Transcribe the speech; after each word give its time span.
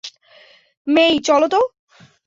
মেই, 0.87 1.13
চলো 1.19 1.47
তো। 1.47 1.59